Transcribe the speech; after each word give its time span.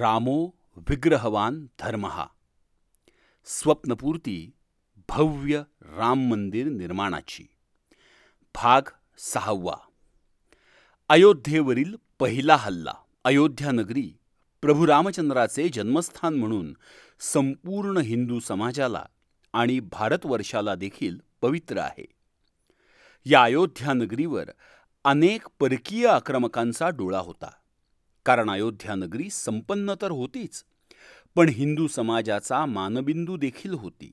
रामो 0.00 0.50
विग्रहवान 0.76 1.66
धर्महा 1.78 2.26
स्वप्नपूर्ती 3.44 4.52
भव्य 5.08 5.62
राम 5.82 6.30
मंदिर 6.30 6.66
निर्माणाची। 6.66 7.44
भाग 8.54 8.82
सहावा। 9.18 9.76
अयोध्येवरील 11.08 11.94
पहिला 12.18 12.56
हल्ला 12.56 12.92
अयोध्या 13.24 13.70
नगरी 13.70 14.12
प्रभू 14.62 14.86
रामचंद्राचे 14.86 15.68
जन्मस्थान 15.68 16.34
म्हणून 16.34 16.76
संपूर्ण 17.20 17.96
हिंदू 17.96 18.40
समाजाला 18.40 19.04
आणि 19.52 19.80
भारतवर्षाला 19.80 20.74
देखील 20.74 21.18
पवित्र 21.40 21.78
आहे। 21.78 22.06
या 23.24 23.42
अयोध्या 23.42 23.92
नगरीवर 23.92 24.50
अनेक 25.04 25.46
परकीय 25.60 26.06
आक्रमकांचा 26.06 26.88
डोळा 26.88 27.18
होता। 27.18 27.50
कारण 28.24 28.50
अयोध्या 28.50 28.94
नगरी 28.94 29.30
संपन्न 29.30 29.94
तर 30.02 30.10
होतीच 30.10 30.64
पण 31.34 31.48
हिंदू 31.48 31.88
समाजाचा 31.88 32.66
मानबिंदू 32.66 33.36
देखील 33.36 33.72
होती. 33.72 34.12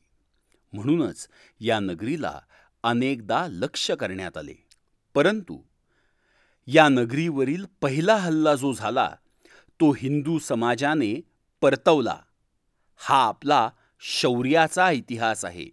म्हणूनच 0.74 1.28
या 1.60 1.80
नगरीला 1.80 2.40
अनेकदा 2.84 3.48
लक्ष 3.48 3.92
करण्यात 3.92 4.38
आले. 4.38 4.54
परंतु 5.14 5.62
या 6.68 6.90
नगरीवरील 6.90 7.66
पहिला 7.82 8.16
हल्ला 8.16 8.56
जो 8.56 8.74
झाला 8.74 9.16
तो 9.80 9.92
हिंदू 9.92 10.40
समाजाने 10.40 11.22
परतवला. 11.62 12.18
हा 12.98 13.24
आपला 13.28 13.70
शौर्याचा 14.00 14.92
इतिहास 14.92 15.46
आहे. 15.46 15.70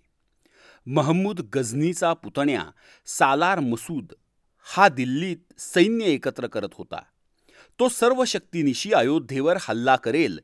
महमूद 0.86 1.40
गझनीचा 1.54 2.12
पुतण्या 2.12 2.64
सालार 3.06 3.60
मसूद 3.60 4.12
हा 4.62 4.88
दिल्लीत 4.88 5.36
सैन्य 5.58 6.04
एकत्र 6.04 6.46
करत 6.46 6.68
होता. 6.72 7.02
तो 7.80 7.88
सर्व 7.88 8.24
शक्तीनिशी 8.24 8.92
अयोध्येवर 8.92 9.56
हल्ला 9.60 9.96
करेल 9.96 10.40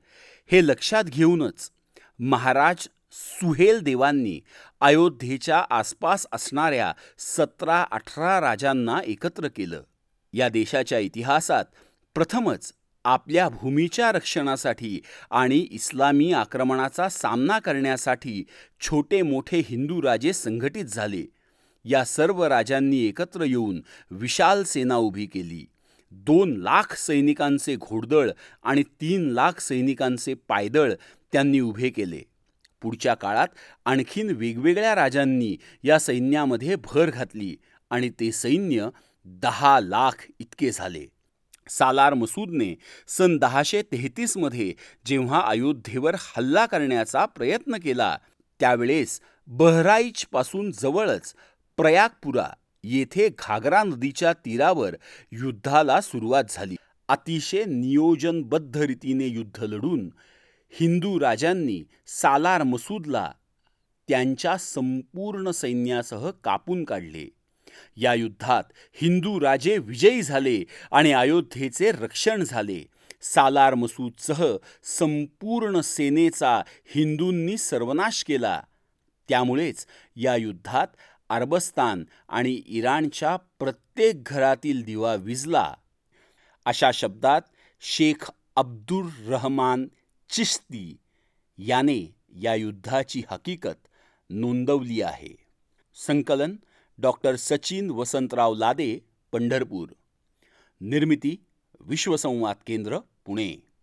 हे 0.53 0.67
लक्षात 0.67 1.05
घेऊनच 1.05 1.71
महाराज 2.19 2.89
सुहेल 3.13 3.81
देवांनी 3.81 4.41
अयोध्येच्या 4.81 5.65
आसपास 5.71 6.27
असणाऱ्या 6.33 6.93
सतरा 7.19 7.85
अठरा 7.91 8.41
राजांना 8.41 9.01
एकत्र 9.05 9.49
केलं. 9.49 9.83
या 10.33 10.49
देशाच्या 10.49 10.99
इतिहासात 10.99 11.65
प्रथमच 12.15 12.73
आपल्या 13.05 13.49
भूमीच्या 13.49 14.13
रक्षणासाठी 14.13 15.01
आणि 15.31 15.59
इस्लामी 15.71 16.33
आक्रमणाचा 16.33 17.09
सामना 17.09 17.59
करण्यासाठी 17.59 18.45
छोटे 18.81 19.23
मोठे 19.23 19.63
हिंदू 19.69 20.03
राजे 20.03 20.33
संघटित 20.33 20.85
झाले. 20.85 21.25
या 21.85 22.05
सर्व 22.05 22.45
राजांनी 22.45 23.05
एकत्र 23.07 23.43
येऊन 23.43 23.81
विशाल 24.11 24.63
सेना 24.63 24.97
उभी 24.97 25.27
केली. 25.27 25.67
दोन 26.17 26.57
लाख 26.57 26.95
सैनिकांचे 26.97 27.77
घोडदळ 27.77 28.31
आणि 28.63 28.83
तीन 29.01 29.29
लाख 29.31 29.61
सैनिकांचे 29.61 30.35
पायदळ 30.49 30.93
त्यांनी 31.33 31.61
उभे 31.61 31.91
केले. 31.91 32.23
पुढच्या 32.83 33.15
काळात 33.15 33.49
आणखीन 33.85 34.31
वेगवेगळ्या 34.31 34.95
राजांनी 34.95 35.57
या 35.85 35.99
सैन्यामध्ये 35.99 36.77
भर 36.77 37.11
घातली 37.11 37.57
आणि 37.91 38.11
ते 38.21 38.31
सैन्य 38.33 38.89
दहा 39.25 39.79
लाख 39.81 40.27
इतके 40.39 40.71
झाले. 40.71 41.05
सालार 41.69 42.15
मसूदने 42.15 42.75
सन 43.09 43.37
दहाशे 43.39 43.83
तेहतीसमध्ये 43.83 44.73
जेव्हा 45.07 45.41
अयोध्येवर 45.41 46.17
हल्ला 46.19 46.67
करण्याचा 46.67 47.25
प्रयत्न 47.27 47.77
केला 47.77 48.17
त्यावेळेस 48.61 49.21
बहराईचपासून 49.49 50.71
जवळच 50.73 51.35
प्रयागपुरा 51.79 52.49
येथे 52.87 53.29
घागरा 53.39 53.83
नदीच्या 53.83 54.33
तीरावर 54.33 54.95
युद्धाला 55.33 56.01
सुरुवात 56.01 56.45
झाली. 56.51 56.77
अतिशय 57.09 57.65
नियोजनबद्ध 57.65 58.77
रीतीने 58.77 59.27
युद्ध 59.27 59.65
लढून 59.65 60.11
हिंदू 60.71 61.21
राजांनी 61.21 61.85
सालार 62.07 62.63
मसूदला 62.63 63.33
त्यांच्या 64.09 64.57
संपूर्ण 64.57 65.51
सैन्यासह 65.51 66.31
कापून 66.45 66.85
काढले. 66.85 67.31
या 67.97 68.15
युद्धात 68.15 68.65
हिंदू 68.93 69.41
राजे 69.41 69.79
विजयी 69.79 70.23
झाले 70.23 70.63
आणि 70.93 71.13
अयोध्येचे 71.13 71.93
रक्षण 71.93 72.43
झाले. 72.43 72.87
सालार 73.23 73.75
मसूदसह 73.75 74.57
संपूर्ण 74.99 75.81
सेनेचा 75.81 76.63
हिंदूंनी 76.95 77.57
सर्वनाश 77.57 78.25
केला. 78.25 78.63
त्यामुळेच 79.29 79.87
या 80.17 80.37
युद्धात 80.37 80.87
अरबस्तान 81.29 82.05
आणि 82.29 82.63
इराणच्या 82.67 83.37
प्रत्येक 83.37 84.25
घरातील 84.25 84.85
दिवा 84.85 85.15
विजला. 85.15 85.75
अशा 86.65 86.91
शब्दात 86.95 87.41
शेख 87.81 88.31
अब्दुर 88.57 89.05
रहमान 89.27 89.89
चिश्ती 90.31 90.97
याने 91.59 92.15
या 92.37 92.55
युद्धाची 92.55 93.23
हकीकत 93.31 93.89
नोंदवली 94.31 95.01
आहे. 95.01 95.37
संकलन 96.07 96.57
डॉक्टर 96.99 97.37
सचिन 97.37 97.91
वसंतराव 97.91 98.55
लादे 98.55 98.99
पंढरपूर. 99.33 99.89
निर्मिती 100.81 101.45
विश्वसंवाद 101.81 102.57
केंद्र 102.67 102.99
पुणे. 102.99 103.74